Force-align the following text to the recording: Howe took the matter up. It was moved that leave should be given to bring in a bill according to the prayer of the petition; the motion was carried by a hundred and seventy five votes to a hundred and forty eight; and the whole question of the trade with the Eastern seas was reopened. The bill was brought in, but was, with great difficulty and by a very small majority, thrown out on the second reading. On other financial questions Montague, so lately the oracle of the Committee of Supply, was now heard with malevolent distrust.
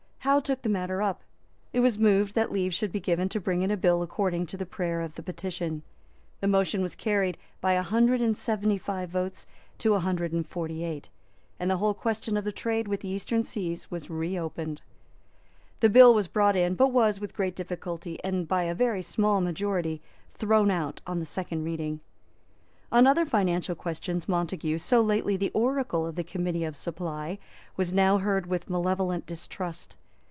Howe 0.23 0.39
took 0.39 0.61
the 0.61 0.69
matter 0.69 1.01
up. 1.01 1.23
It 1.73 1.79
was 1.79 1.97
moved 1.97 2.35
that 2.35 2.51
leave 2.51 2.75
should 2.75 2.91
be 2.91 2.99
given 2.99 3.27
to 3.29 3.39
bring 3.39 3.63
in 3.63 3.71
a 3.71 3.75
bill 3.75 4.03
according 4.03 4.45
to 4.45 4.55
the 4.55 4.67
prayer 4.67 5.01
of 5.01 5.15
the 5.15 5.23
petition; 5.23 5.81
the 6.41 6.47
motion 6.47 6.83
was 6.83 6.93
carried 6.95 7.39
by 7.59 7.73
a 7.73 7.81
hundred 7.81 8.21
and 8.21 8.37
seventy 8.37 8.77
five 8.77 9.09
votes 9.09 9.47
to 9.79 9.95
a 9.95 9.99
hundred 9.99 10.31
and 10.31 10.45
forty 10.47 10.83
eight; 10.83 11.09
and 11.59 11.71
the 11.71 11.77
whole 11.77 11.95
question 11.95 12.37
of 12.37 12.43
the 12.43 12.51
trade 12.51 12.87
with 12.87 12.99
the 12.99 13.07
Eastern 13.09 13.43
seas 13.43 13.89
was 13.89 14.11
reopened. 14.11 14.81
The 15.79 15.89
bill 15.89 16.13
was 16.13 16.27
brought 16.27 16.55
in, 16.55 16.75
but 16.75 16.91
was, 16.93 17.19
with 17.19 17.33
great 17.35 17.55
difficulty 17.55 18.23
and 18.23 18.47
by 18.47 18.63
a 18.65 18.75
very 18.75 19.01
small 19.01 19.41
majority, 19.41 20.03
thrown 20.35 20.69
out 20.69 21.01
on 21.07 21.17
the 21.17 21.25
second 21.25 21.63
reading. 21.63 21.99
On 22.91 23.07
other 23.07 23.25
financial 23.25 23.73
questions 23.75 24.29
Montague, 24.29 24.77
so 24.77 25.01
lately 25.01 25.35
the 25.35 25.51
oracle 25.55 26.05
of 26.05 26.13
the 26.15 26.23
Committee 26.23 26.63
of 26.63 26.77
Supply, 26.77 27.39
was 27.75 27.91
now 27.91 28.19
heard 28.19 28.45
with 28.45 28.69
malevolent 28.69 29.25
distrust. 29.25 29.95